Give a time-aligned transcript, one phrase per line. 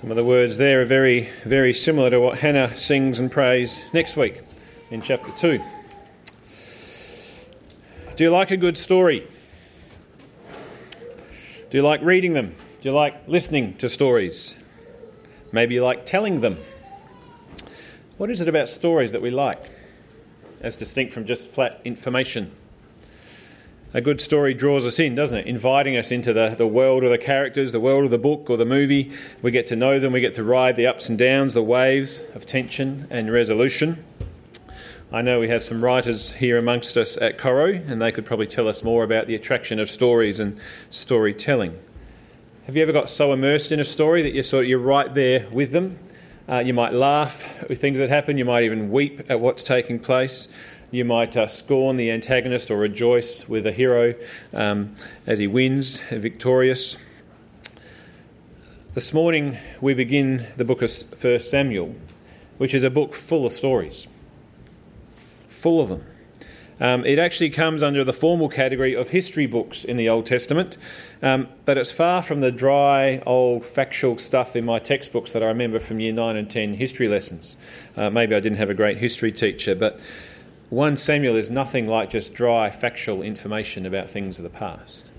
[0.00, 3.84] Some of the words there are very, very similar to what Hannah sings and prays
[3.92, 4.42] next week
[4.92, 5.60] in chapter 2.
[8.14, 9.26] Do you like a good story?
[11.68, 12.54] Do you like reading them?
[12.80, 14.54] Do you like listening to stories?
[15.50, 16.58] Maybe you like telling them.
[18.18, 19.68] What is it about stories that we like,
[20.60, 22.52] as distinct from just flat information?
[23.94, 25.46] A good story draws us in, doesn't it?
[25.46, 28.58] Inviting us into the, the world of the characters, the world of the book or
[28.58, 29.12] the movie.
[29.40, 32.22] We get to know them, we get to ride the ups and downs, the waves
[32.34, 34.04] of tension and resolution.
[35.10, 38.46] I know we have some writers here amongst us at Coro, and they could probably
[38.46, 41.74] tell us more about the attraction of stories and storytelling.
[42.66, 45.14] Have you ever got so immersed in a story that you're sort of you're right
[45.14, 45.98] there with them?
[46.46, 48.36] Uh, you might laugh with things that happen.
[48.36, 50.48] You might even weep at what's taking place.
[50.90, 54.14] You might uh, scorn the antagonist or rejoice with a hero
[54.54, 56.96] um, as he wins, victorious.
[58.94, 60.90] This morning we begin the book of
[61.22, 61.94] 1 Samuel,
[62.56, 64.06] which is a book full of stories,
[65.48, 66.06] full of them.
[66.80, 70.78] Um, it actually comes under the formal category of history books in the Old Testament,
[71.22, 75.48] um, but it's far from the dry, old, factual stuff in my textbooks that I
[75.48, 77.58] remember from year 9 and 10 history lessons.
[77.94, 80.00] Uh, maybe I didn't have a great history teacher, but
[80.70, 85.10] 1 Samuel is nothing like just dry, factual information about things of the past.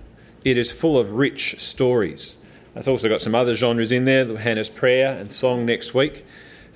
[0.46, 2.38] It is full of rich stories.
[2.76, 6.24] It's also got some other genres in there Hannah's prayer and song next week.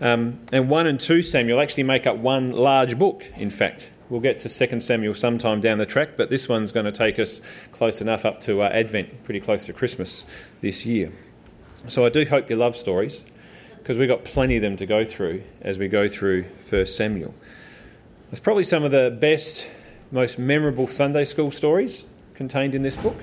[0.02, 3.92] Um, and 1 and 2 Samuel actually make up one large book, in fact.
[4.10, 7.20] We'll get to 2 Samuel sometime down the track, but this one's going to take
[7.20, 10.26] us close enough up to uh, Advent, pretty close to Christmas
[10.62, 11.12] this year.
[11.88, 13.24] So I do hope you love stories,
[13.78, 17.36] because we've got plenty of them to go through as we go through 1 Samuel.
[18.34, 19.70] It's probably some of the best,
[20.10, 23.16] most memorable Sunday school stories contained in this book.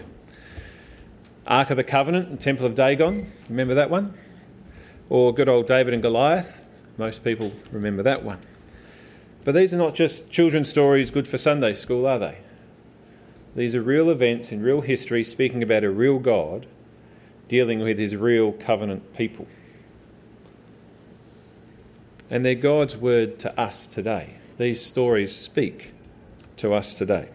[1.48, 4.14] Ark of the Covenant and Temple of Dagon, remember that one?
[5.08, 8.38] Or good old David and Goliath, most people remember that one.
[9.42, 12.38] But these are not just children's stories good for Sunday school, are they?
[13.56, 16.69] These are real events in real history speaking about a real God
[17.49, 19.49] dealing with his real covenant people.
[22.31, 25.94] And they're God's word to us today these stories speak
[26.59, 27.31] to us today.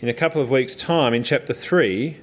[0.00, 2.16] In a couple of weeks' time, in chapter 3,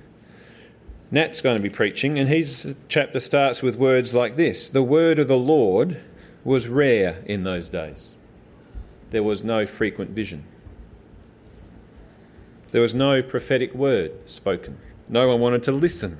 [1.11, 5.19] Nat's going to be preaching, and his chapter starts with words like this The word
[5.19, 6.01] of the Lord
[6.43, 8.15] was rare in those days.
[9.11, 10.43] There was no frequent vision.
[12.71, 14.79] There was no prophetic word spoken.
[15.07, 16.17] No one wanted to listen.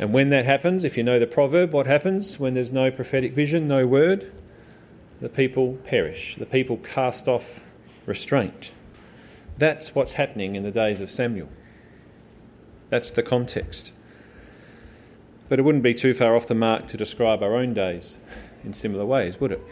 [0.00, 3.34] And when that happens, if you know the proverb, what happens when there's no prophetic
[3.34, 4.32] vision, no word?
[5.22, 7.60] The people perish, the people cast off
[8.06, 8.72] restraint.
[9.56, 11.48] That's what's happening in the days of Samuel.
[12.90, 13.92] That's the context.
[15.48, 18.18] But it wouldn't be too far off the mark to describe our own days
[18.64, 19.62] in similar ways, would it?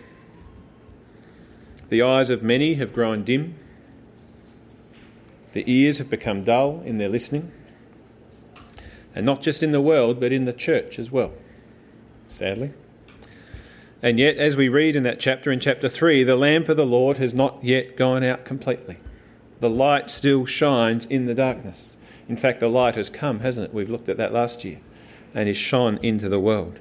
[1.89, 3.57] The eyes of many have grown dim,
[5.53, 7.51] the ears have become dull in their listening,
[9.17, 11.33] and not just in the world, but in the church as well,
[12.29, 12.71] sadly.
[14.03, 16.87] And yet, as we read in that chapter, in chapter 3, the lamp of the
[16.87, 18.97] Lord has not yet gone out completely.
[19.59, 21.97] The light still shines in the darkness.
[22.29, 23.75] In fact, the light has come, hasn't it?
[23.75, 24.79] We've looked at that last year,
[25.35, 26.79] and is shone into the world.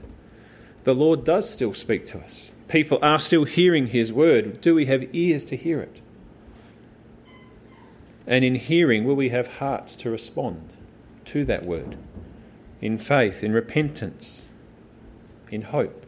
[0.85, 2.51] The Lord does still speak to us.
[2.69, 4.61] People are still hearing His word.
[4.61, 5.97] Do we have ears to hear it?
[8.25, 10.77] And in hearing, will we have hearts to respond
[11.25, 11.97] to that word?
[12.79, 14.47] In faith, in repentance,
[15.51, 15.98] in hope.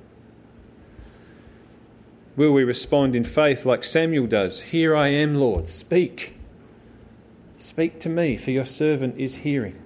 [2.41, 4.61] Will we respond in faith like Samuel does?
[4.61, 6.33] Here I am, Lord, speak.
[7.59, 9.79] Speak to me, for your servant is hearing,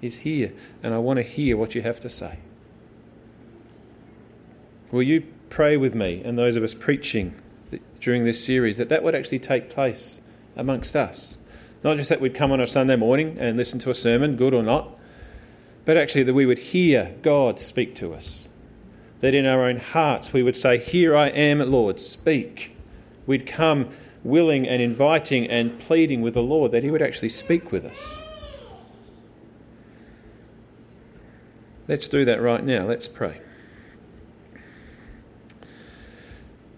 [0.00, 2.38] is here, and I want to hear what you have to say.
[4.90, 7.34] Will you pray with me and those of us preaching
[8.00, 10.22] during this series that that would actually take place
[10.56, 11.36] amongst us?
[11.84, 14.54] Not just that we'd come on a Sunday morning and listen to a sermon, good
[14.54, 14.98] or not,
[15.84, 18.47] but actually that we would hear God speak to us
[19.20, 22.76] that in our own hearts we would say, Here I am, Lord, speak.
[23.26, 23.90] We'd come
[24.24, 28.18] willing and inviting and pleading with the Lord that He would actually speak with us.
[31.86, 32.86] Let's do that right now.
[32.86, 33.40] Let's pray.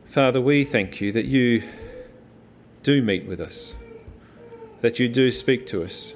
[0.06, 1.62] Father, we thank you that you
[2.82, 3.74] do meet with us,
[4.80, 6.14] that you do speak to us.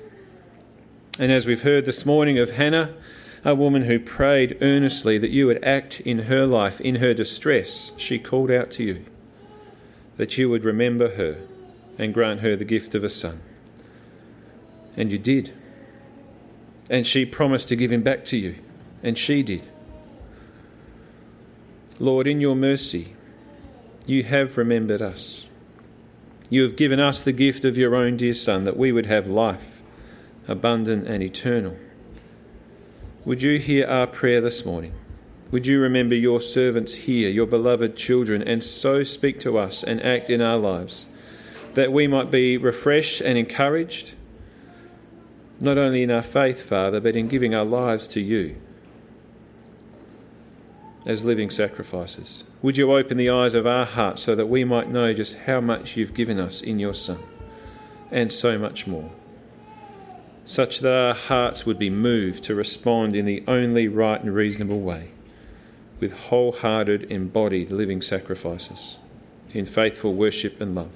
[1.18, 2.94] And as we've heard this morning of Hannah,
[3.44, 7.92] a woman who prayed earnestly that you would act in her life, in her distress.
[7.98, 9.04] She called out to you
[10.16, 11.46] that you would remember her
[11.98, 13.40] and grant her the gift of a son.
[14.96, 15.52] And you did.
[16.88, 18.56] And she promised to give him back to you
[19.02, 19.68] and she did.
[22.00, 23.14] Lord, in your mercy,
[24.06, 25.44] you have remembered us.
[26.48, 29.26] You have given us the gift of your own dear Son that we would have
[29.26, 29.80] life,
[30.48, 31.76] abundant and eternal.
[33.24, 34.92] Would you hear our prayer this morning?
[35.50, 40.02] Would you remember your servants here, your beloved children, and so speak to us and
[40.02, 41.06] act in our lives,
[41.72, 44.12] that we might be refreshed and encouraged,
[45.58, 48.56] not only in our faith, Father, but in giving our lives to you
[51.06, 52.44] as living sacrifices?
[52.60, 55.62] Would you open the eyes of our hearts so that we might know just how
[55.62, 57.20] much you've given us in your Son
[58.10, 59.10] and so much more?
[60.44, 64.80] Such that our hearts would be moved to respond in the only right and reasonable
[64.80, 65.10] way,
[66.00, 68.98] with wholehearted, embodied living sacrifices,
[69.52, 70.92] in faithful worship and love.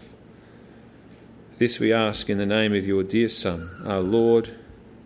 [1.58, 4.54] This we ask in the name of your dear Son, our Lord,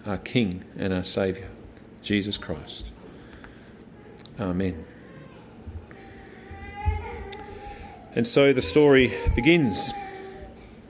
[0.05, 1.49] our King, and our Saviour,
[2.03, 2.91] Jesus Christ.
[4.41, 4.85] Amen.
[8.15, 9.93] And so the story begins.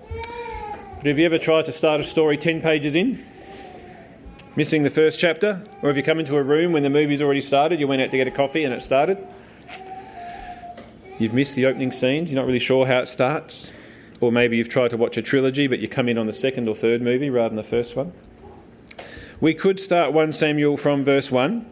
[0.09, 3.25] But have you ever tried to start a story 10 pages in?
[4.55, 5.63] Missing the first chapter?
[5.81, 7.81] Or if you come into a room when the movie's already started?
[7.81, 9.17] You went out to get a coffee and it started?
[11.19, 13.73] You've missed the opening scenes, you're not really sure how it starts.
[14.21, 16.69] Or maybe you've tried to watch a trilogy but you come in on the second
[16.69, 18.13] or third movie rather than the first one.
[19.41, 21.67] We could start 1 Samuel from verse 1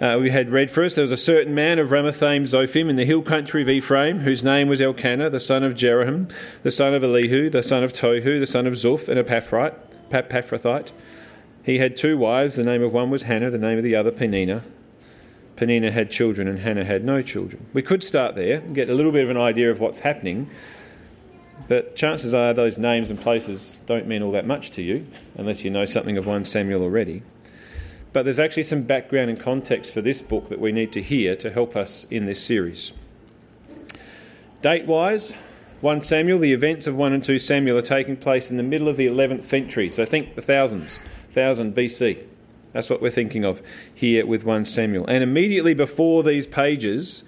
[0.00, 2.96] uh, we had read for us there was a certain man of Ramathaim Zophim in
[2.96, 6.94] the hill country of Ephraim, whose name was Elkanah, the son of Jeroham, the son
[6.94, 9.74] of Elihu, the son of Tohu, the son of Zuph, and Epaphrath,
[10.10, 10.90] Paphrathite.
[11.70, 12.56] He had two wives.
[12.56, 14.62] The name of one was Hannah, the name of the other Penina.
[15.54, 17.64] Penina had children, and Hannah had no children.
[17.72, 20.50] We could start there and get a little bit of an idea of what's happening,
[21.68, 25.06] but chances are those names and places don't mean all that much to you,
[25.36, 27.22] unless you know something of 1 Samuel already.
[28.12, 31.36] But there's actually some background and context for this book that we need to hear
[31.36, 32.92] to help us in this series.
[34.60, 35.36] Date wise,
[35.82, 38.88] 1 Samuel, the events of 1 and 2 Samuel are taking place in the middle
[38.88, 39.88] of the 11th century.
[39.88, 41.00] So think the thousands,
[41.32, 42.24] 1000 BC.
[42.72, 43.62] That's what we're thinking of
[43.94, 45.06] here with 1 Samuel.
[45.06, 47.24] And immediately before these pages,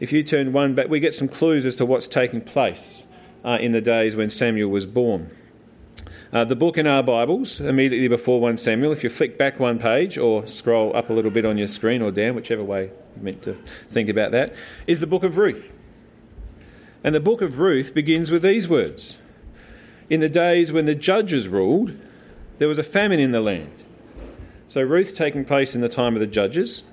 [0.00, 3.04] if you turn one back, we get some clues as to what's taking place
[3.44, 5.30] uh, in the days when Samuel was born.
[6.30, 9.78] Uh, the book in our Bibles, immediately before 1 Samuel, if you flick back one
[9.78, 13.22] page or scroll up a little bit on your screen or down, whichever way you
[13.22, 13.54] meant to
[13.88, 14.52] think about that,
[14.86, 15.74] is the book of Ruth.
[17.02, 19.16] And the book of Ruth begins with these words
[20.10, 21.96] In the days when the judges ruled,
[22.58, 23.84] there was a famine in the land.
[24.66, 26.84] So Ruth's taking place in the time of the judges.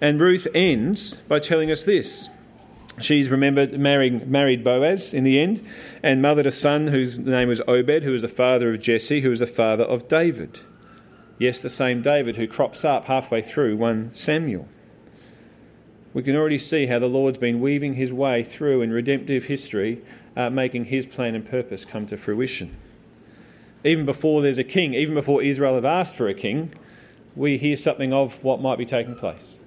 [0.00, 2.28] And Ruth ends by telling us this
[3.00, 5.66] She's remembered marrying, married Boaz in the end
[6.02, 9.30] and mothered a son whose name was Obed, who was the father of Jesse, who
[9.30, 10.60] was the father of David.
[11.38, 14.68] Yes, the same David who crops up halfway through 1 Samuel.
[16.12, 20.02] We can already see how the Lord's been weaving his way through in redemptive history,
[20.36, 22.76] uh, making his plan and purpose come to fruition.
[23.84, 26.72] Even before there's a king, even before Israel have asked for a king,
[27.34, 29.58] we hear something of what might be taking place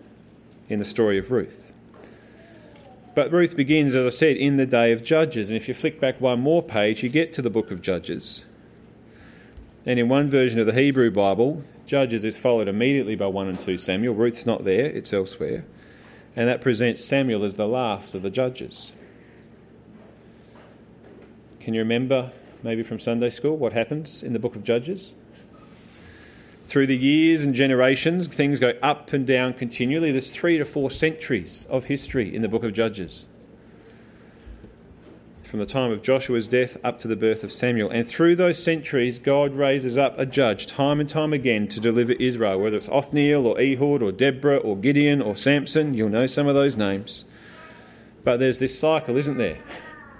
[0.69, 1.73] in the story of Ruth.
[3.15, 5.49] But Ruth begins, as I said, in the day of Judges.
[5.49, 8.43] And if you flick back one more page, you get to the book of Judges.
[9.85, 13.59] And in one version of the Hebrew Bible, Judges is followed immediately by 1 and
[13.59, 14.15] 2 Samuel.
[14.15, 15.65] Ruth's not there, it's elsewhere.
[16.35, 18.93] And that presents Samuel as the last of the Judges.
[21.59, 22.31] Can you remember,
[22.63, 25.13] maybe from Sunday school, what happens in the book of Judges?
[26.65, 30.11] Through the years and generations, things go up and down continually.
[30.11, 33.25] There's three to four centuries of history in the book of Judges.
[35.43, 37.91] From the time of Joshua's death up to the birth of Samuel.
[37.91, 42.13] And through those centuries, God raises up a judge time and time again to deliver
[42.13, 45.93] Israel, whether it's Othniel or Ehud or Deborah or Gideon or Samson.
[45.93, 47.25] You'll know some of those names.
[48.23, 49.59] But there's this cycle, isn't there,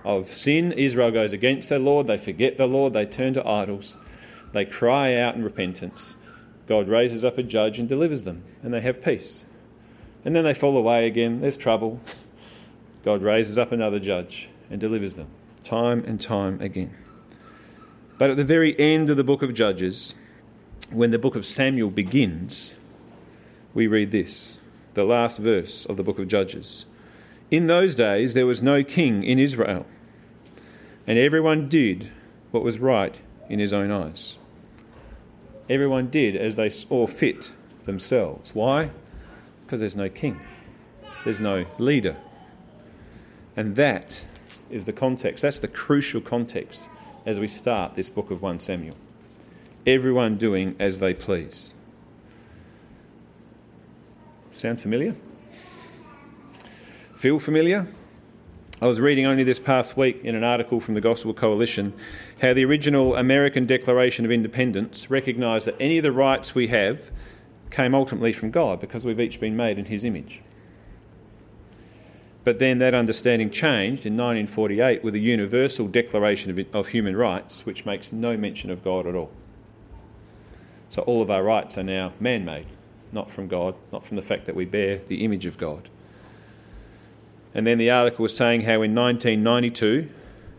[0.04, 0.72] of sin.
[0.74, 3.98] Israel goes against their Lord, they forget the Lord, they turn to idols,
[4.52, 6.16] they cry out in repentance.
[6.68, 9.46] God raises up a judge and delivers them, and they have peace.
[10.26, 12.00] And then they fall away again, there's trouble.
[13.04, 15.28] God raises up another judge and delivers them,
[15.64, 16.96] time and time again.
[18.18, 20.16] But at the very end of the book of Judges,
[20.92, 22.76] when the book of Samuel begins,
[23.74, 24.58] we read this,
[24.94, 26.86] the last verse of the book of Judges.
[27.54, 29.86] In those days there was no king in Israel,
[31.06, 32.12] and everyone did
[32.52, 33.16] what was right
[33.48, 34.38] in his own eyes
[35.70, 37.52] everyone did as they saw fit
[37.86, 38.54] themselves.
[38.54, 38.92] Why?
[39.62, 40.40] Because there's no king,
[41.24, 42.16] there's no leader.
[43.56, 44.24] And that
[44.70, 46.90] is the context, that's the crucial context
[47.26, 48.96] as we start this book of 1 Samuel.
[49.86, 51.74] Everyone doing as they please.
[54.58, 55.16] Sound familiar?
[57.24, 57.88] Feel familiar?
[58.82, 61.94] I was reading only this past week in an article from the Gospel Coalition
[62.42, 67.12] how the original American Declaration of Independence recognised that any of the rights we have
[67.72, 70.42] came ultimately from God because we've each been made in His image.
[72.44, 77.66] But then that understanding changed in 1948 with the Universal Declaration of, of Human Rights,
[77.66, 79.32] which makes no mention of God at all.
[80.90, 82.66] So all of our rights are now man made,
[83.14, 85.88] not from God, not from the fact that we bear the image of God.
[87.56, 90.10] And then the article was saying how in 1992,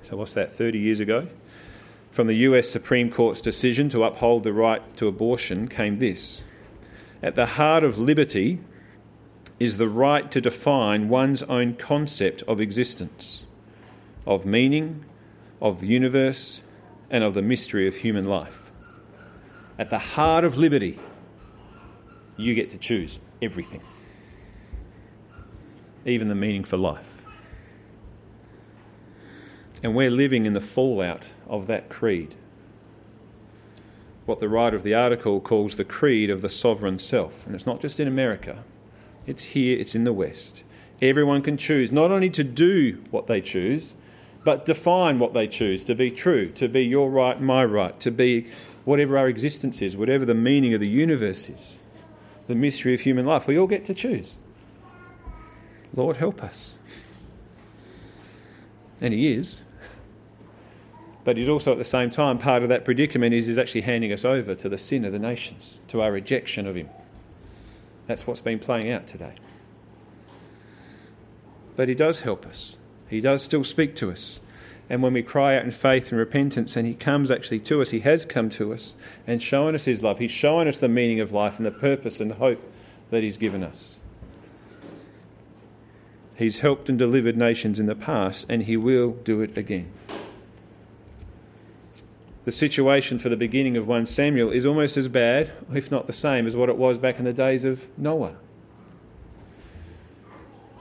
[0.08, 1.26] so what's that, 30 years ago,
[2.10, 6.44] from the US Supreme Court's decision to uphold the right to abortion came this
[7.22, 8.60] At the heart of liberty
[9.58, 13.44] is the right to define one's own concept of existence,
[14.26, 15.04] of meaning,
[15.60, 16.60] of the universe,
[17.10, 18.70] and of the mystery of human life.
[19.78, 20.98] At the heart of liberty,
[22.36, 23.82] you get to choose everything
[26.04, 27.22] even the meaning for life.
[29.82, 32.34] And we're living in the fallout of that creed.
[34.24, 37.46] What the writer of the article calls the creed of the sovereign self.
[37.46, 38.64] And it's not just in America,
[39.26, 40.64] it's here, it's in the West.
[41.02, 43.94] Everyone can choose not only to do what they choose,
[44.44, 48.10] but define what they choose to be true, to be your right, my right, to
[48.10, 48.46] be
[48.84, 51.78] whatever our existence is, whatever the meaning of the universe is,
[52.46, 53.46] the mystery of human life.
[53.46, 54.36] We all get to choose.
[55.96, 56.78] Lord, help us.
[59.00, 59.62] And He is.
[61.24, 64.12] But He's also at the same time, part of that predicament is He's actually handing
[64.12, 66.88] us over to the sin of the nations, to our rejection of Him.
[68.06, 69.34] That's what's been playing out today.
[71.76, 74.40] But He does help us, He does still speak to us.
[74.90, 77.88] And when we cry out in faith and repentance, and He comes actually to us,
[77.88, 78.96] He has come to us
[79.26, 80.18] and shown us His love.
[80.18, 82.62] He's shown us the meaning of life and the purpose and the hope
[83.10, 83.98] that He's given us.
[86.36, 89.90] He's helped and delivered nations in the past, and he will do it again.
[92.44, 96.12] The situation for the beginning of 1 Samuel is almost as bad, if not the
[96.12, 98.36] same, as what it was back in the days of Noah.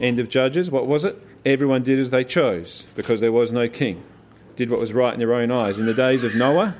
[0.01, 1.21] End of Judges, what was it?
[1.45, 4.03] Everyone did as they chose because there was no king.
[4.55, 5.77] Did what was right in their own eyes.
[5.77, 6.75] In the days of Noah,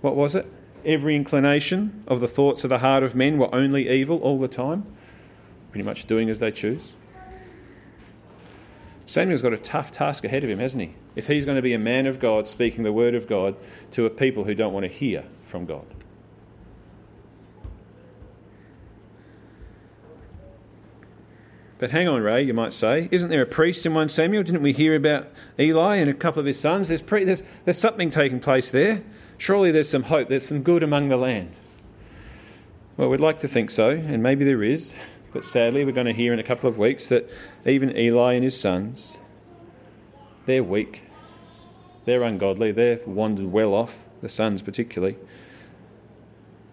[0.00, 0.46] what was it?
[0.84, 4.48] Every inclination of the thoughts of the heart of men were only evil all the
[4.48, 4.84] time,
[5.70, 6.94] pretty much doing as they choose.
[9.14, 10.92] Samuel's got a tough task ahead of him, hasn't he?
[11.14, 13.54] If he's going to be a man of God speaking the word of God
[13.92, 15.86] to a people who don't want to hear from God.
[21.78, 23.08] But hang on, Ray, you might say.
[23.12, 24.42] Isn't there a priest in 1 Samuel?
[24.42, 25.28] Didn't we hear about
[25.60, 26.88] Eli and a couple of his sons?
[26.88, 29.04] There's, pre- there's, there's something taking place there.
[29.38, 31.52] Surely there's some hope, there's some good among the land.
[32.96, 34.92] Well, we'd like to think so, and maybe there is.
[35.34, 37.28] But sadly, we're going to hear in a couple of weeks that
[37.66, 39.18] even Eli and his sons,
[40.46, 41.02] they're weak,
[42.04, 45.16] they're ungodly, they're wandered well off, the sons particularly.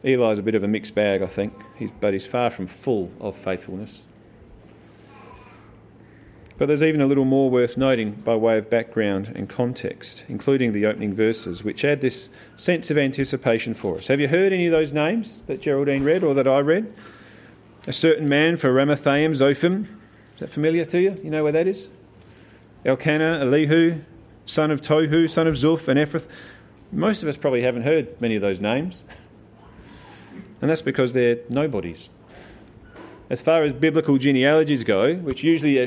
[0.03, 1.53] Eli's a bit of a mixed bag, I think,
[2.00, 4.03] but he's far from full of faithfulness.
[6.60, 10.72] But there's even a little more worth noting by way of background and context, including
[10.74, 14.06] the opening verses, which add this sense of anticipation for us.
[14.06, 16.94] Have you heard any of those names that Geraldine read or that I read?
[17.88, 19.83] A certain man for Ramathaim, Zophim.
[20.33, 21.19] Is that familiar to you?
[21.23, 21.89] You know where that is?
[22.85, 24.01] Elkanah, Elihu,
[24.45, 26.27] son of Tohu, son of Zuph, and Ephrath.
[26.91, 29.03] Most of us probably haven't heard many of those names.
[30.61, 32.09] And that's because they're nobodies.
[33.29, 35.79] As far as biblical genealogies go, which usually,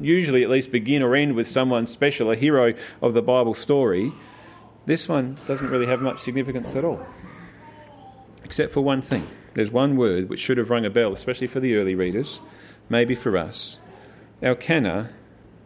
[0.00, 4.12] usually at least begin or end with someone special, a hero of the Bible story,
[4.86, 7.00] this one doesn't really have much significance at all.
[8.44, 9.26] Except for one thing.
[9.54, 12.40] There's one word which should have rung a bell, especially for the early readers,
[12.88, 13.78] maybe for us.
[14.42, 15.10] Elkanah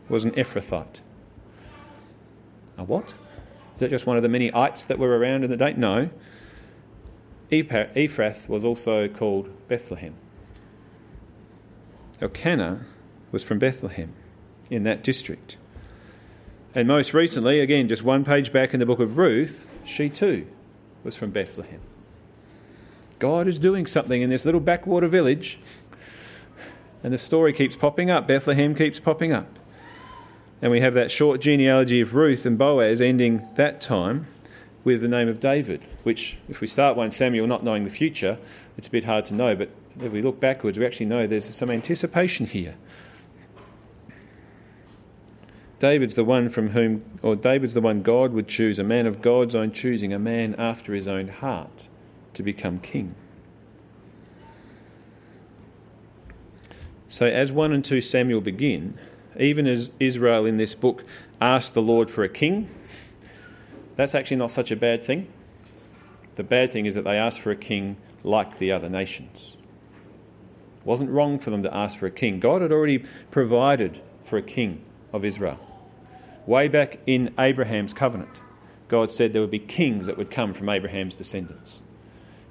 [0.09, 1.01] was an Ephrathite.
[2.77, 3.15] A what?
[3.75, 5.75] Is that just one of the many ites that were around in the day?
[5.77, 6.11] No.
[7.51, 10.15] Ephrath was also called Bethlehem.
[12.21, 12.87] Elkanah
[13.33, 14.13] was from Bethlehem
[14.71, 15.57] in that district.
[16.75, 20.47] And most recently, again, just one page back in the book of Ruth, she too
[21.05, 21.81] was from Bethlehem.
[23.25, 25.59] God is doing something in this little backwater village.
[27.03, 28.29] And the story keeps popping up.
[28.29, 29.59] Bethlehem keeps popping up.
[30.61, 34.27] And we have that short genealogy of Ruth and Boaz ending that time
[34.85, 38.37] with the name of David, which, if we start 1 Samuel not knowing the future,
[38.77, 39.57] it's a bit hard to know.
[39.57, 39.71] But
[40.03, 42.75] if we look backwards, we actually know there's some anticipation here.
[45.79, 49.23] David's the one from whom, or David's the one God would choose, a man of
[49.23, 51.89] God's own choosing, a man after his own heart
[52.35, 53.15] to become king.
[57.09, 58.99] So, as 1 and 2 Samuel begin,
[59.39, 61.05] even as Israel in this book
[61.41, 62.69] asked the Lord for a king,
[63.97, 65.29] that's actually not such a bad thing.
[66.35, 69.57] The bad thing is that they asked for a king like the other nations.
[70.79, 72.41] It wasn't wrong for them to ask for a king.
[72.41, 75.61] God had already provided for a king of Israel.
[76.47, 78.43] Way back in Abraham's covenant,
[78.89, 81.83] God said there would be kings that would come from Abraham's descendants.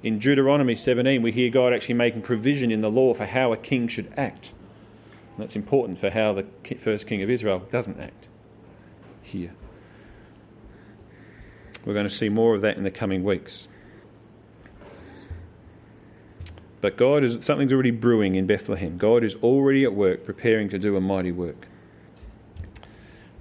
[0.04, 3.56] In Deuteronomy 17, we hear God actually making provision in the law for how a
[3.56, 4.52] king should act.
[5.32, 6.46] And that's important for how the
[6.78, 8.28] first king of Israel doesn't act
[9.22, 9.54] here.
[11.86, 13.66] We're going to see more of that in the coming weeks.
[16.82, 18.98] But God is something's already brewing in Bethlehem.
[18.98, 21.66] God is already at work preparing to do a mighty work.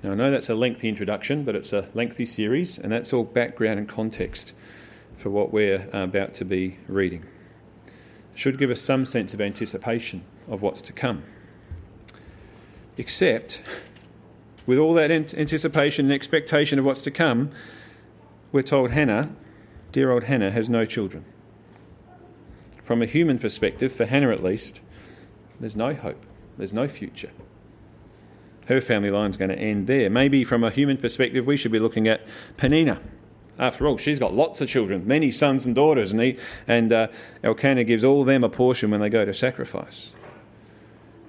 [0.02, 3.26] Now I know that's a lengthy introduction, but it's a lengthy series, and that's all
[3.26, 4.54] background and context
[5.16, 7.24] for what we're uh, about to be reading.
[8.34, 11.24] It should give us some sense of anticipation of what's to come.
[12.98, 13.62] Except,
[14.66, 17.52] with all that anticipation and expectation of what's to come,
[18.52, 19.30] we're told Hannah,
[19.92, 21.26] dear old Hannah, has no children.
[22.82, 24.82] From a human perspective, for Hannah at least,
[25.60, 26.24] there's no hope,
[26.58, 27.32] there's no future.
[28.68, 30.10] Her family line's going to end there.
[30.10, 32.22] Maybe from a human perspective, we should be looking at
[32.58, 33.00] Penina.
[33.60, 37.08] After all, she's got lots of children, many sons and daughters, and, he, and uh,
[37.44, 40.12] Elkanah gives all of them a portion when they go to sacrifice.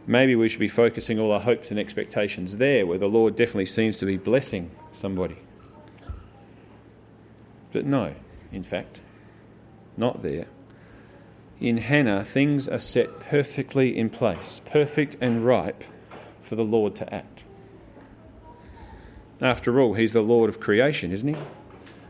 [0.06, 3.66] Maybe we should be focusing all our hopes and expectations there, where the Lord definitely
[3.66, 5.36] seems to be blessing somebody.
[7.72, 8.14] But no,
[8.52, 9.00] in fact,
[9.96, 10.46] not there.
[11.60, 15.84] In Hannah, things are set perfectly in place, perfect and ripe
[16.42, 17.44] for the Lord to act.
[19.40, 21.40] After all, He's the Lord of creation, isn't He?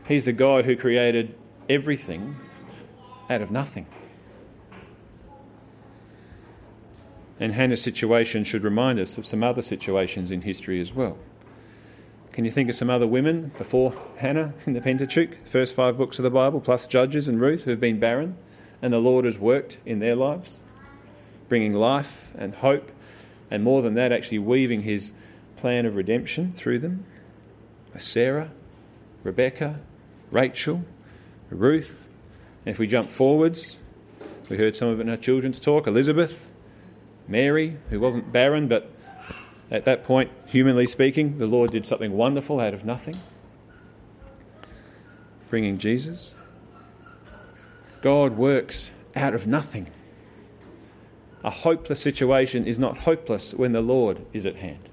[0.07, 1.35] He's the God who created
[1.67, 2.35] everything
[3.29, 3.87] out of nothing.
[7.39, 11.17] And Hannah's situation should remind us of some other situations in history as well.
[12.31, 16.19] Can you think of some other women before Hannah in the Pentateuch, first five books
[16.19, 18.37] of the Bible, plus Judges and Ruth, who've been barren,
[18.81, 20.57] and the Lord has worked in their lives,
[21.49, 22.91] bringing life and hope,
[23.49, 25.13] and more than that, actually weaving his
[25.55, 27.05] plan of redemption through them?
[27.97, 28.51] Sarah,
[29.23, 29.79] Rebecca,
[30.31, 30.83] Rachel,
[31.49, 32.07] Ruth.
[32.65, 33.77] And if we jump forwards,
[34.49, 36.47] we heard some of it in our children's talk Elizabeth,
[37.27, 38.91] Mary, who wasn't barren, but
[39.71, 43.15] at that point, humanly speaking, the Lord did something wonderful out of nothing,
[45.49, 46.33] bringing Jesus.
[48.01, 49.87] God works out of nothing.
[51.43, 54.89] A hopeless situation is not hopeless when the Lord is at hand.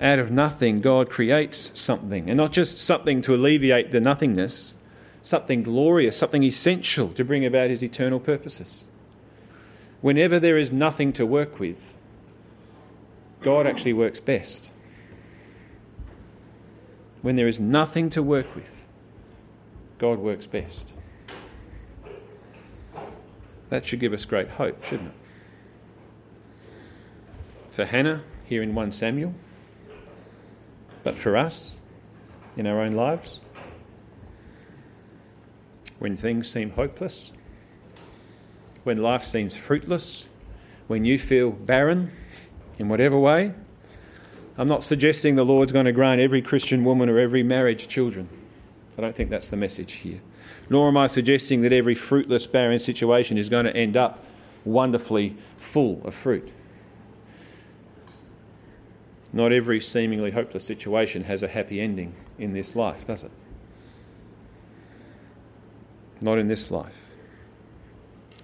[0.00, 4.76] Out of nothing, God creates something, and not just something to alleviate the nothingness,
[5.22, 8.86] something glorious, something essential to bring about His eternal purposes.
[10.00, 11.96] Whenever there is nothing to work with,
[13.40, 14.70] God actually works best.
[17.22, 18.86] When there is nothing to work with,
[19.98, 20.94] God works best.
[23.70, 25.14] That should give us great hope, shouldn't it?
[27.70, 29.34] For Hannah, here in 1 Samuel,
[31.04, 31.76] but for us,
[32.56, 33.40] in our own lives,
[35.98, 37.32] when things seem hopeless,
[38.84, 40.28] when life seems fruitless,
[40.86, 42.10] when you feel barren
[42.78, 43.52] in whatever way,
[44.56, 48.28] I'm not suggesting the Lord's going to grant every Christian woman or every marriage children.
[48.96, 50.20] I don't think that's the message here
[50.70, 54.24] nor am I suggesting that every fruitless, barren situation is going to end up
[54.64, 56.52] wonderfully full of fruit.
[59.32, 63.30] Not every seemingly hopeless situation has a happy ending in this life, does it?
[66.20, 67.04] Not in this life.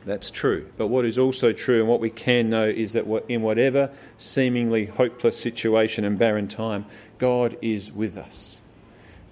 [0.05, 0.70] That's true.
[0.77, 4.85] But what is also true and what we can know is that in whatever seemingly
[4.85, 6.85] hopeless situation and barren time,
[7.18, 8.61] God is with us.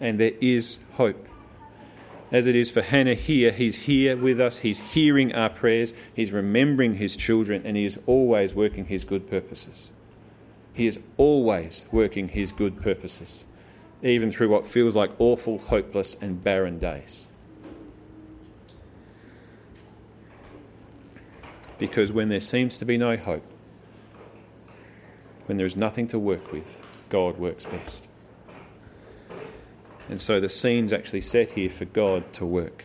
[0.00, 1.28] And there is hope
[2.32, 6.32] as it is for Hannah here, he's here with us, he's hearing our prayers, he's
[6.32, 9.88] remembering his children, and he is always working his good purposes.
[10.74, 13.44] He is always working his good purposes,
[14.02, 17.26] even through what feels like awful, hopeless, and barren days.
[21.78, 23.44] Because when there seems to be no hope,
[25.46, 28.08] when there is nothing to work with, God works best.
[30.08, 32.84] And so the scene's actually set here for God to work.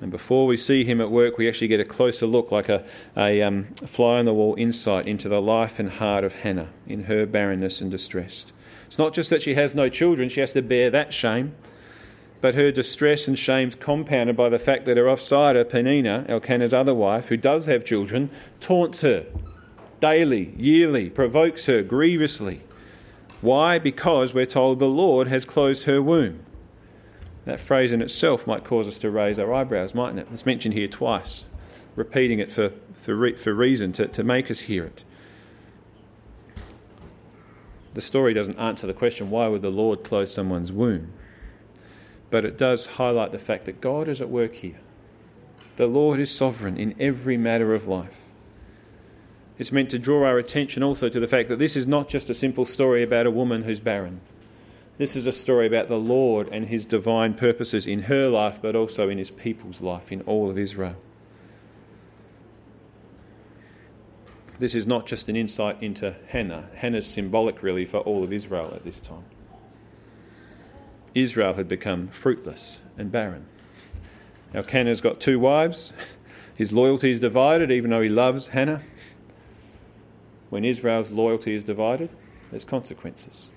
[0.00, 2.84] And before we see him at work, we actually get a closer look, like a,
[3.16, 7.04] a um, fly on the wall insight into the life and heart of Hannah in
[7.04, 8.46] her barrenness and distress.
[8.86, 11.54] It's not just that she has no children, she has to bear that shame,
[12.40, 16.94] but her distress and shame's compounded by the fact that her offsider, Penina, Elkanah's other
[16.94, 18.30] wife, who does have children,
[18.60, 19.24] taunts her
[20.00, 22.60] daily, yearly, provokes her grievously.
[23.40, 23.78] Why?
[23.78, 26.40] Because we're told the Lord has closed her womb.
[27.44, 30.28] That phrase in itself might cause us to raise our eyebrows, mightn't it?
[30.30, 31.50] It's mentioned here twice,
[31.94, 35.04] repeating it for, for, re, for reason, to, to make us hear it.
[37.92, 41.12] The story doesn't answer the question, why would the Lord close someone's womb?
[42.34, 44.80] but it does highlight the fact that God is at work here.
[45.76, 48.24] The Lord is sovereign in every matter of life.
[49.56, 52.28] It's meant to draw our attention also to the fact that this is not just
[52.28, 54.20] a simple story about a woman who's barren.
[54.96, 58.76] This is a story about the Lord and his divine purposes in her life, but
[58.76, 60.96] also in his people's life, in all of Israel.
[64.60, 66.68] This is not just an insight into Hannah.
[66.76, 69.24] Hannah's symbolic, really, for all of Israel at this time.
[71.12, 73.46] Israel had become fruitless and barren.
[74.52, 75.92] Now, Elkanah's got two wives.
[76.56, 78.82] His loyalty is divided, even though he loves Hannah.
[80.50, 82.10] When Israel's loyalty is divided,
[82.50, 83.50] there's consequences.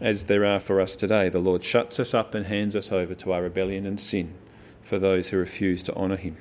[0.00, 3.14] As there are for us today, the Lord shuts us up and hands us over
[3.14, 4.34] to our rebellion and sin
[4.82, 6.36] for those who refuse to honour Him.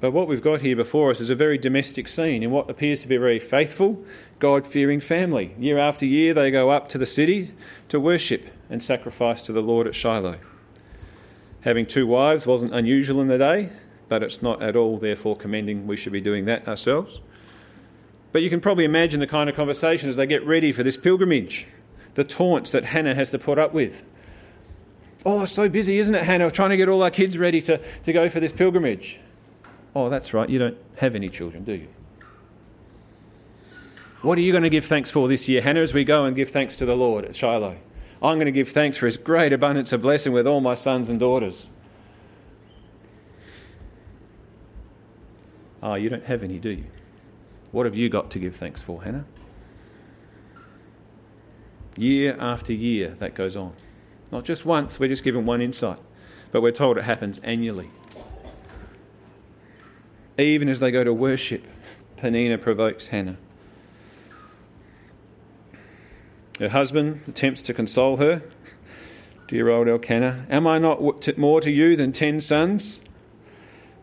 [0.00, 3.00] But what we've got here before us is a very domestic scene in what appears
[3.00, 4.04] to be a very faithful,
[4.38, 5.54] God fearing family.
[5.58, 7.52] Year after year, they go up to the city
[7.88, 10.38] to worship and sacrifice to the Lord at Shiloh.
[11.62, 13.70] Having two wives wasn't unusual in the day,
[14.08, 17.20] but it's not at all, therefore, commending we should be doing that ourselves.
[18.34, 20.96] But you can probably imagine the kind of conversation as they get ready for this
[20.96, 21.68] pilgrimage,
[22.14, 24.02] the taunts that Hannah has to put up with.
[25.24, 28.12] Oh, so busy, isn't it, Hannah, trying to get all our kids ready to, to
[28.12, 29.20] go for this pilgrimage?
[29.94, 31.86] Oh, that's right, you don't have any children, do you?
[34.22, 36.34] What are you going to give thanks for this year, Hannah, as we go and
[36.34, 37.76] give thanks to the Lord at Shiloh?
[38.20, 41.08] I'm going to give thanks for his great abundance of blessing with all my sons
[41.08, 41.70] and daughters.
[45.80, 46.84] Oh, you don't have any, do you?
[47.74, 49.26] What have you got to give thanks for, Hannah?
[51.98, 53.74] Year after year, that goes on.
[54.32, 55.98] Not just once, we're just given one insight,
[56.52, 57.90] but we're told it happens annually
[60.38, 61.64] even as they go to worship,
[62.16, 63.36] Penina provokes Hannah.
[66.58, 68.42] Her husband attempts to console her.
[69.48, 73.00] Dear old Elkanah, am I not more to you than ten sons?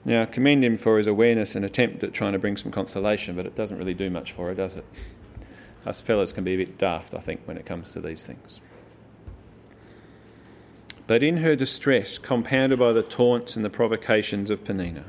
[0.03, 3.45] Now, commend him for his awareness and attempt at trying to bring some consolation, but
[3.45, 4.85] it doesn't really do much for her, does it?
[5.85, 8.61] Us fellas can be a bit daft, I think, when it comes to these things.
[11.07, 15.05] But in her distress, compounded by the taunts and the provocations of Penina,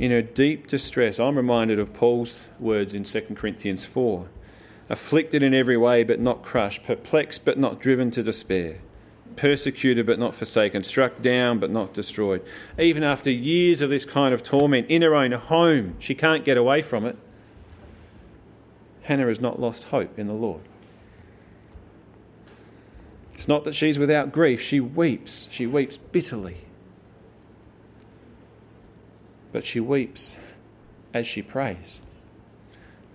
[0.00, 4.28] in her deep distress, I'm reminded of Paul's words in 2 Corinthians 4
[4.88, 8.78] afflicted in every way, but not crushed, perplexed, but not driven to despair,
[9.36, 12.44] persecuted, but not forsaken, struck down, but not destroyed.
[12.78, 16.56] Even after years of this kind of torment in her own home, she can't get
[16.56, 17.16] away from it.
[19.04, 20.62] Hannah has not lost hope in the Lord.
[23.32, 25.48] It's not that she's without grief, she weeps.
[25.50, 26.58] She weeps bitterly
[29.54, 30.36] but she weeps
[31.14, 32.02] as she prays.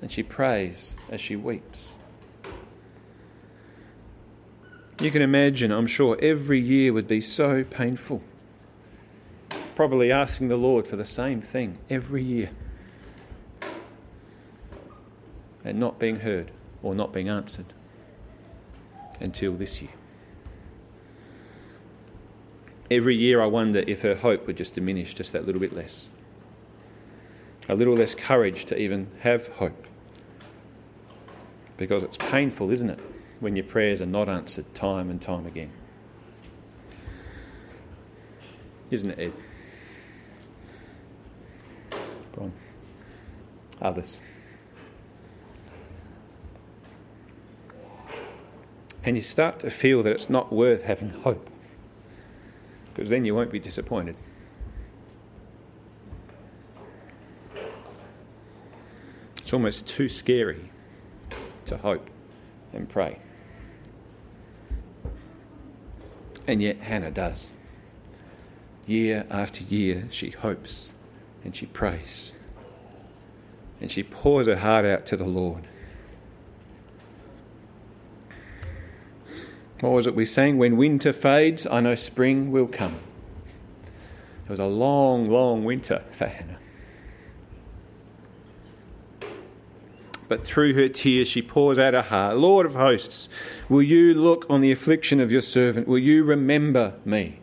[0.02, 1.96] And she prays as she weeps.
[5.00, 8.22] You can imagine, I'm sure, every year would be so painful.
[9.76, 12.50] Probably asking the Lord for the same thing every year
[15.64, 16.52] and not being heard
[16.84, 17.68] or not being answered
[19.22, 19.92] until this year.
[22.92, 26.08] Every year I wonder if her hope would just diminish just that little bit less
[27.70, 29.86] a little less courage to even have hope.
[31.78, 33.00] Because it's painful, isn't it,
[33.40, 35.72] when your prayers are not answered time and time again?
[38.92, 39.34] Isn't it, Ed?
[42.34, 42.54] Brian?
[43.82, 44.20] Others.
[49.04, 51.50] And you start to feel that it's not worth having hope,
[52.94, 54.16] because then you won't be disappointed.
[59.38, 60.70] It's almost too scary
[61.66, 62.10] to hope
[62.74, 63.20] and pray.
[66.50, 67.52] And yet Hannah does.
[68.88, 70.94] Year after year, she hopes
[71.44, 72.32] and she prays.
[73.80, 75.68] And she pours her heart out to the Lord.
[79.82, 80.58] What was it we sang?
[80.58, 83.00] When winter fades, I know spring will come.
[84.44, 86.58] It was a long, long winter for Hannah.
[90.30, 92.38] But through her tears she pours out her heart.
[92.38, 93.28] Lord of hosts,
[93.68, 95.88] will you look on the affliction of your servant?
[95.88, 97.40] Will you remember me?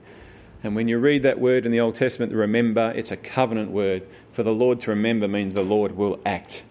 [0.63, 4.07] And when you read that word in the Old Testament, remember, it's a covenant word.
[4.33, 6.65] For the Lord to remember means the Lord will act.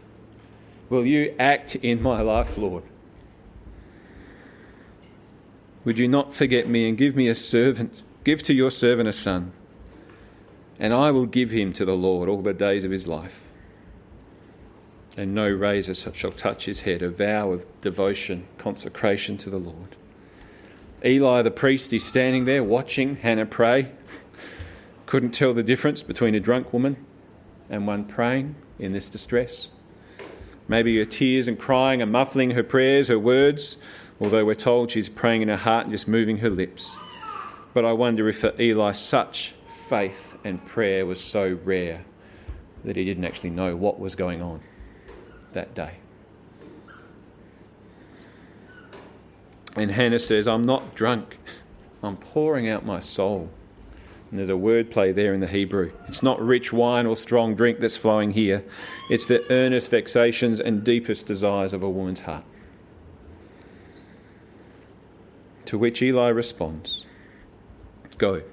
[0.89, 2.84] Will you act in my life, Lord?
[5.84, 7.93] Would you not forget me and give me a servant?
[8.23, 9.51] Give to your servant a son,
[10.80, 13.44] and I will give him to the Lord all the days of his life.
[15.17, 19.95] And no razor shall touch his head, a vow of devotion, consecration to the Lord.
[21.06, 23.91] Eli the priest is standing there watching Hannah pray.
[25.06, 26.97] Couldn't tell the difference between a drunk woman
[27.69, 29.69] and one praying in this distress.
[30.67, 33.78] Maybe her tears and crying are muffling her prayers, her words,
[34.19, 36.93] although we're told she's praying in her heart and just moving her lips.
[37.73, 39.54] But I wonder if for Eli such
[39.88, 42.04] faith and prayer was so rare
[42.84, 44.62] that he didn't actually know what was going on
[45.55, 45.95] that day.
[49.75, 51.37] And Hannah says, I'm not drunk.
[52.01, 53.49] I'm pouring out my soul.
[54.29, 55.91] And there's a word play there in the Hebrew.
[56.07, 58.63] It's not rich wine or strong drink that's flowing here,
[59.09, 62.45] it's the earnest vexations and deepest desires of a woman's heart.
[65.65, 67.05] To which Eli responds
[68.17, 68.43] Go.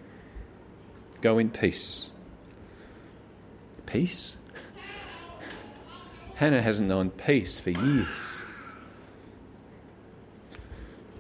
[1.20, 2.10] Go in peace.
[3.86, 4.36] Peace?
[6.42, 8.42] Hannah hasn't known peace for years.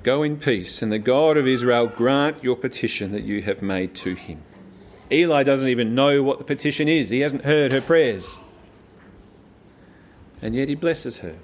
[0.02, 3.94] Go in peace, and the God of Israel grant your petition that you have made
[3.94, 4.42] to him.
[5.12, 8.36] Eli doesn't even know what the petition is, he hasn't heard her prayers.
[10.42, 11.36] And yet he blesses her.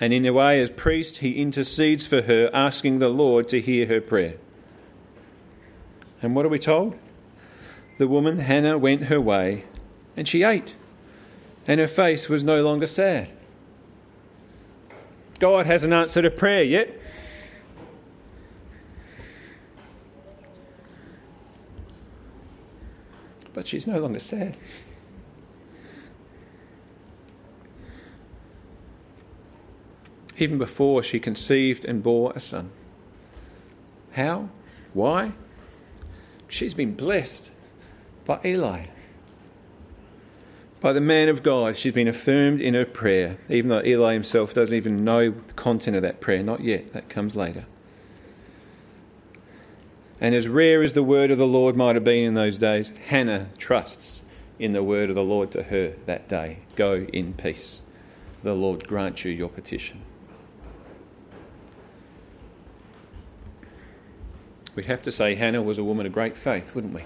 [0.00, 3.86] And in a way, as priest, he intercedes for her, asking the Lord to hear
[3.86, 4.36] her prayer.
[6.22, 6.96] And what are we told?
[7.98, 9.64] The woman, Hannah, went her way,
[10.16, 10.76] and she ate,
[11.66, 13.28] and her face was no longer sad.
[15.38, 17.00] God hasn't answered a prayer yet.
[23.52, 24.56] But she's no longer sad.
[30.38, 32.70] Even before she conceived and bore a son.
[34.12, 34.48] How?
[34.94, 35.32] Why?
[36.48, 37.50] She's been blessed
[38.24, 38.86] by Eli
[40.80, 44.54] by the man of God, she's been affirmed in her prayer, even though Eli himself
[44.54, 46.42] doesn't even know the content of that prayer.
[46.42, 47.66] Not yet, that comes later.
[50.20, 52.92] And as rare as the word of the Lord might have been in those days,
[53.08, 54.22] Hannah trusts
[54.58, 57.82] in the word of the Lord to her that day Go in peace.
[58.42, 60.00] The Lord grant you your petition.
[64.74, 67.04] We'd have to say Hannah was a woman of great faith, wouldn't we?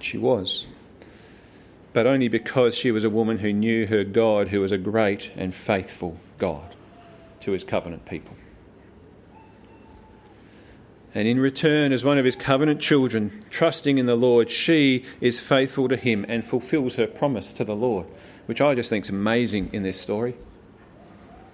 [0.00, 0.68] She was
[1.98, 5.32] but only because she was a woman who knew her God, who was a great
[5.34, 6.76] and faithful God
[7.40, 8.36] to his covenant people.
[11.12, 15.40] And in return, as one of his covenant children, trusting in the Lord, she is
[15.40, 18.06] faithful to him and fulfills her promise to the Lord,
[18.46, 20.36] which I just think is amazing in this story.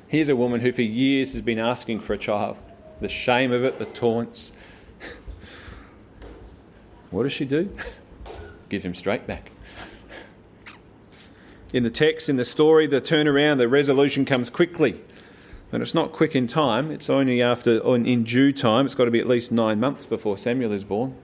[0.09, 2.59] Here's a woman who for years has been asking for a child.
[3.01, 4.53] The shame of it, the taunts.
[7.11, 7.75] what does she do?
[8.69, 9.51] Give him straight back
[11.75, 15.01] in the text, in the story, the turnaround, the resolution comes quickly.
[15.73, 18.87] And it's not quick in time, it's only after, in due time.
[18.87, 21.17] It's got to be at least nine months before Samuel is born.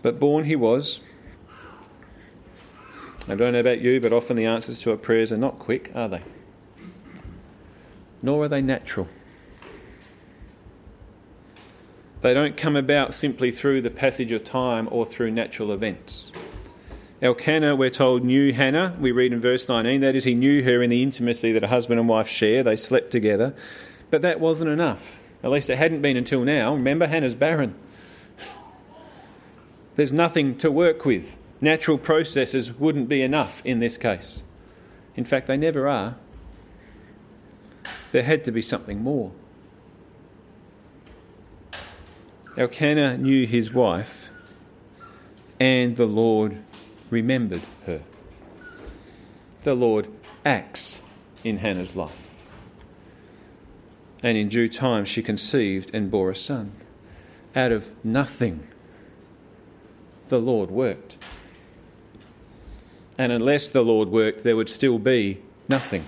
[0.00, 1.00] But born he was.
[3.26, 5.90] I don't know about you, but often the answers to our prayers are not quick,
[5.92, 6.22] are they?
[8.22, 9.08] Nor are they natural.
[12.20, 16.30] They don't come about simply through the passage of time or through natural events.
[17.22, 18.96] Elkanah, we're told, knew Hannah.
[18.98, 21.68] We read in verse 19, that is, he knew her in the intimacy that a
[21.68, 22.64] husband and wife share.
[22.64, 23.54] They slept together.
[24.10, 25.20] But that wasn't enough.
[25.44, 26.74] At least it hadn't been until now.
[26.74, 27.76] Remember, Hannah's barren.
[29.94, 31.38] There's nothing to work with.
[31.60, 34.42] Natural processes wouldn't be enough in this case.
[35.14, 36.16] In fact, they never are.
[38.10, 39.30] There had to be something more.
[42.56, 44.28] Elkanah knew his wife,
[45.60, 46.58] and the Lord
[47.12, 48.02] remembered her.
[49.62, 50.08] The Lord
[50.44, 50.98] acts
[51.44, 52.30] in Hannah's life.
[54.22, 56.72] And in due time she conceived and bore a son.
[57.54, 58.66] Out of nothing,
[60.28, 61.18] the Lord worked.
[63.18, 66.06] And unless the Lord worked, there would still be nothing.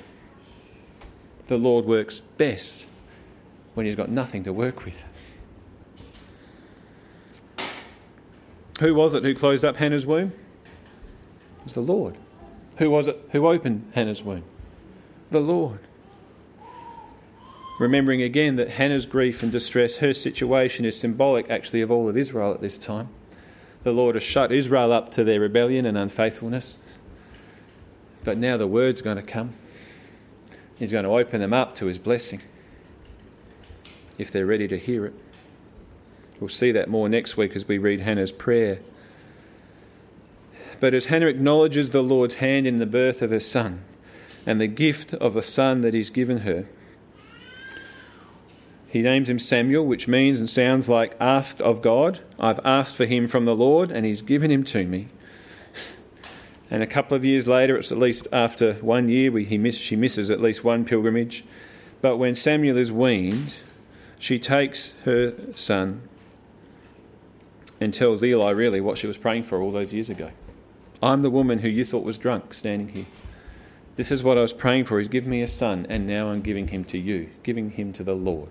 [1.49, 2.89] The Lord works best
[3.75, 5.07] when He's got nothing to work with.
[8.81, 10.33] Who was it who closed up Hannah's womb?
[11.65, 12.17] Was the Lord.
[12.79, 14.45] Who was it who opened Hannah's womb?
[15.35, 15.81] the Lord.
[17.81, 22.17] Remembering again that Hannah's grief and distress, her situation is symbolic actually of all of
[22.17, 23.09] Israel at this time.
[23.83, 26.79] The Lord has shut Israel up to their rebellion and unfaithfulness.
[28.23, 29.53] But now the word's going to come.
[30.77, 32.41] He's going to open them up to his blessing
[34.17, 35.15] if they're ready to hear it.
[36.39, 38.79] We'll see that more next week as we read Hannah's prayer.
[40.81, 43.83] But as Hannah acknowledges the Lord's hand in the birth of her son
[44.47, 46.67] and the gift of a son that he's given her,
[48.89, 52.21] he names him Samuel, which means and sounds like asked of God.
[52.39, 55.09] I've asked for him from the Lord, and he's given him to me.
[56.71, 59.77] And a couple of years later, it's at least after one year, we, he miss,
[59.77, 61.45] she misses at least one pilgrimage.
[62.03, 63.55] But when Samuel is weaned,
[64.19, 66.09] she takes her son
[67.81, 70.31] and tells Eli really what she was praying for all those years ago.
[71.03, 73.07] I'm the woman who you thought was drunk standing here.
[73.97, 74.99] This is what I was praying for.
[74.99, 78.03] He's given me a son, and now I'm giving him to you, giving him to
[78.03, 78.51] the Lord.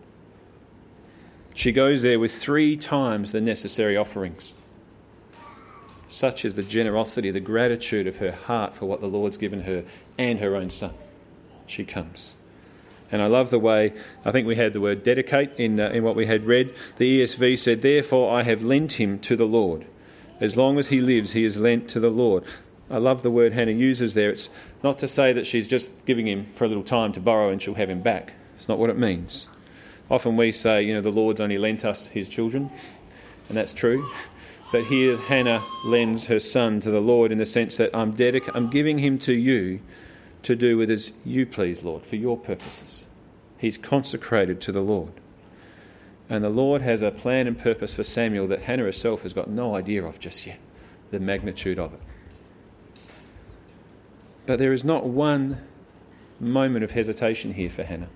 [1.53, 4.53] She goes there with three times the necessary offerings.
[6.07, 9.83] Such is the generosity, the gratitude of her heart for what the Lord's given her
[10.17, 10.93] and her own son.
[11.67, 12.35] She comes.
[13.11, 13.93] And I love the way,
[14.25, 16.73] I think we had the word dedicate in, uh, in what we had read.
[16.97, 19.85] The ESV said, Therefore I have lent him to the Lord.
[20.39, 22.43] As long as he lives, he is lent to the Lord.
[22.89, 24.29] I love the word Hannah uses there.
[24.29, 24.49] It's
[24.83, 27.61] not to say that she's just giving him for a little time to borrow and
[27.61, 28.33] she'll have him back.
[28.55, 29.47] It's not what it means.
[30.11, 32.69] Often we say, you know, the Lord's only lent us his children,
[33.47, 34.07] and that's true.
[34.71, 38.51] But here Hannah lends her son to the Lord in the sense that I'm, dedic-
[38.53, 39.79] I'm giving him to you
[40.43, 43.07] to do with as you please, Lord, for your purposes.
[43.57, 45.13] He's consecrated to the Lord.
[46.29, 49.49] And the Lord has a plan and purpose for Samuel that Hannah herself has got
[49.49, 50.59] no idea of just yet,
[51.11, 51.99] the magnitude of it.
[54.45, 55.61] But there is not one
[56.39, 58.09] moment of hesitation here for Hannah.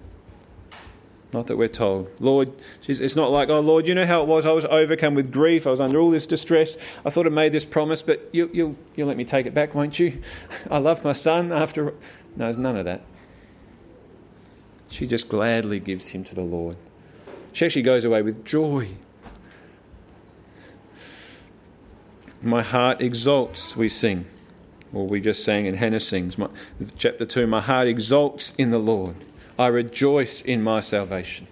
[1.34, 2.10] Not that we're told.
[2.20, 2.54] Lord,
[2.88, 4.46] it's not like, oh, Lord, you know how it was?
[4.46, 5.68] I was overcome with grief.
[5.68, 6.78] I was under all this distress.
[7.06, 9.76] I sort of made this promise, but you, you'll, you'll let me take it back,
[9.76, 10.22] won't you?
[10.72, 11.86] I love my son after.
[11.86, 13.02] No, there's none of that.
[14.90, 16.78] She just gladly gives him to the Lord.
[17.58, 18.92] She actually goes away with joy.
[22.40, 24.26] My heart exalts, we sing.
[24.94, 26.38] Or we just sang and Hannah sings.
[26.38, 26.50] My,
[27.00, 29.16] chapter 2 My heart exalts in the Lord.
[29.58, 31.48] I rejoice in my salvation.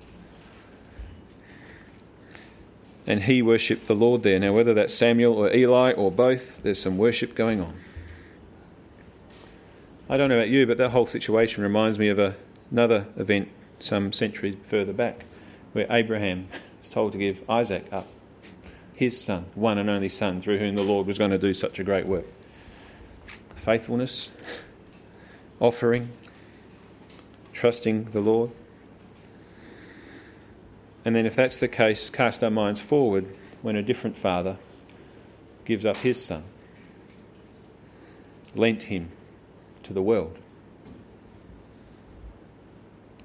[3.07, 4.39] And he worshipped the Lord there.
[4.39, 7.73] Now, whether that's Samuel or Eli or both, there's some worship going on.
[10.07, 12.35] I don't know about you, but that whole situation reminds me of a,
[12.69, 15.25] another event some centuries further back
[15.75, 16.47] where Abraham
[16.79, 18.07] was told to give Isaac up,
[18.93, 21.79] his son, one and only son, through whom the Lord was going to do such
[21.79, 22.23] a great work.
[23.55, 24.31] Faithfulness,
[25.59, 26.13] offering,
[27.51, 28.51] trusting the Lord.
[31.03, 33.25] And then, if that's the case, cast our minds forward
[33.61, 34.55] when a different father
[35.65, 36.45] gives up his son,
[38.55, 39.09] lent him
[39.83, 40.37] to the world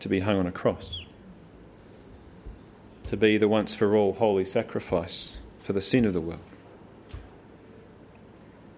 [0.00, 1.04] to be hung on a cross,
[3.10, 6.38] to be the once for all holy sacrifice for the sin of the world.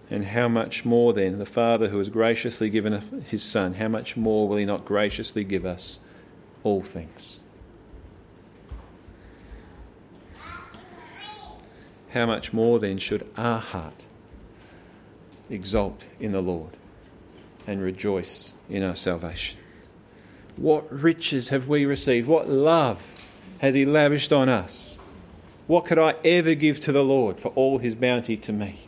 [0.09, 4.17] And how much more then, the Father who has graciously given his Son, how much
[4.17, 5.99] more will he not graciously give us
[6.63, 7.37] all things?
[12.09, 14.07] How much more then should our heart
[15.47, 16.75] exult in the Lord
[17.67, 19.59] and rejoice in our salvation?
[20.55, 22.27] What riches have we received?
[22.27, 23.22] What love
[23.63, 24.97] has He lavished on us?
[25.67, 28.81] What could I ever give to the Lord for all His bounty to me?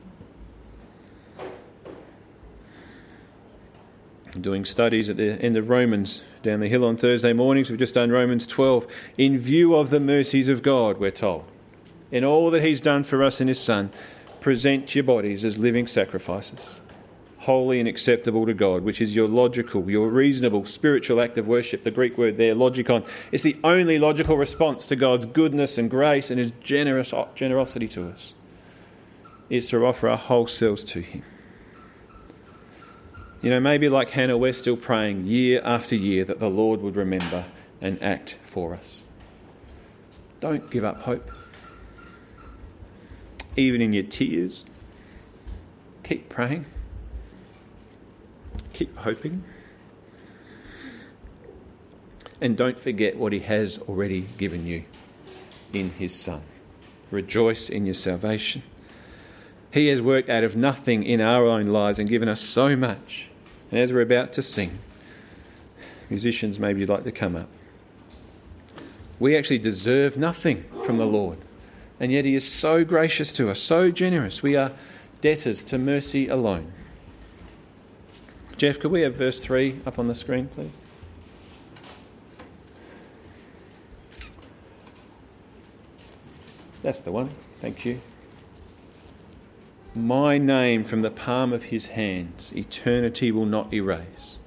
[4.41, 7.69] doing studies at the end of Romans down the hill on Thursday mornings.
[7.69, 8.85] We've just done Romans 12.
[9.17, 11.45] In view of the mercies of God, we're told,
[12.11, 13.91] in all that He's done for us in His Son,
[14.41, 16.81] present your bodies as living sacrifices,
[17.45, 21.83] holy and acceptable to God, which is your logical, your reasonable, spiritual act of worship.
[21.83, 26.31] The Greek word there, logikon, is the only logical response to God's goodness and grace
[26.31, 28.33] and His generous generosity to us,
[29.49, 31.23] is to offer our whole selves to Him.
[33.43, 36.95] You know, maybe like Hannah, we're still praying year after year that the Lord would
[36.95, 37.45] remember
[37.79, 39.03] and act for us.
[40.39, 41.29] Don't give up hope.
[43.55, 44.65] Even in your tears,
[46.03, 46.65] keep praying.
[48.75, 49.43] Keep hoping.
[52.39, 54.83] And don't forget what He has already given you
[55.73, 56.43] in His Son.
[57.09, 58.61] Rejoice in your salvation.
[59.71, 63.29] He has worked out of nothing in our own lives and given us so much
[63.71, 64.79] and as we're about to sing,
[66.09, 67.49] Musicians, maybe you'd like to come up.
[69.19, 71.39] We actually deserve nothing from the Lord,
[71.99, 74.43] and yet He is so gracious to us, so generous.
[74.43, 74.71] We are
[75.21, 76.71] debtors to mercy alone.
[78.57, 80.77] Jeff, could we have verse 3 up on the screen, please?
[86.81, 87.29] That's the one.
[87.59, 87.99] Thank you.
[89.93, 94.39] My name from the palm of his hands, eternity will not erase.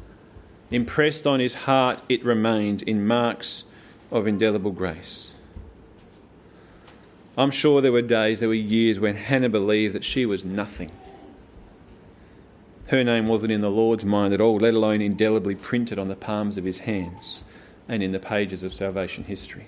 [0.71, 3.65] Impressed on his heart, it remained in marks
[4.11, 5.33] of indelible grace.
[7.37, 10.91] I'm sure there were days, there were years when Hannah believed that she was nothing.
[12.89, 16.17] Her name wasn't in the Lord's mind at all, let alone indelibly printed on the
[16.17, 17.45] palms of his hands
[17.87, 19.67] and in the pages of salvation history.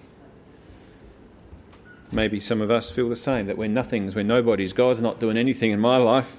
[2.10, 4.72] Maybe some of us feel the same that we're nothings, we're nobodies.
[4.72, 6.38] God's not doing anything in my life.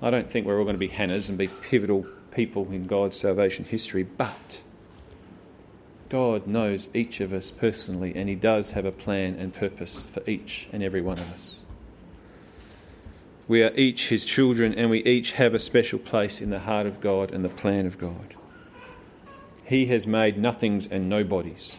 [0.00, 3.18] I don't think we're all going to be Hannahs and be pivotal people in God's
[3.18, 4.62] salvation history, but
[6.08, 10.22] God knows each of us personally, and He does have a plan and purpose for
[10.28, 11.60] each and every one of us.
[13.48, 16.86] We are each His children, and we each have a special place in the heart
[16.86, 18.34] of God and the plan of God.
[19.64, 21.76] He has made nothings and nobodies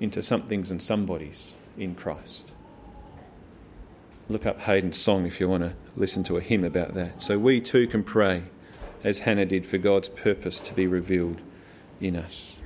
[0.00, 2.52] into somethings and somebodies in Christ.
[4.28, 7.22] Look up Hayden's song if you want to listen to a hymn about that.
[7.22, 8.44] So we too can pray
[9.04, 11.40] as Hannah did for God's purpose to be revealed
[12.00, 12.56] in us.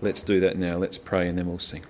[0.00, 0.76] Let's do that now.
[0.76, 1.84] Let's pray and then we'll sing.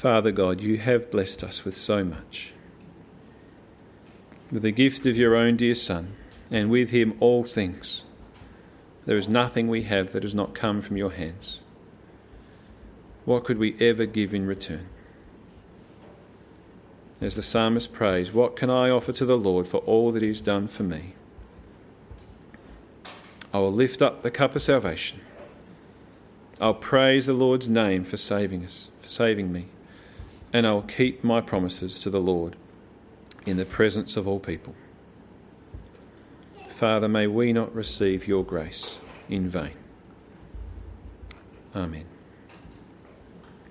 [0.00, 2.54] Father God, you have blessed us with so much.
[4.50, 6.14] With the gift of your own dear Son,
[6.50, 8.02] and with him all things.
[9.04, 11.60] There is nothing we have that has not come from your hands.
[13.26, 14.88] What could we ever give in return?
[17.20, 20.40] As the psalmist prays, What can I offer to the Lord for all that he's
[20.40, 21.12] done for me?
[23.52, 25.20] I will lift up the cup of salvation.
[26.58, 29.66] I'll praise the Lord's name for saving us, for saving me,
[30.52, 32.56] and I'll keep my promises to the Lord
[33.46, 34.74] in the presence of all people.
[36.68, 38.98] Father, may we not receive your grace
[39.28, 39.74] in vain.
[41.74, 42.09] Amen.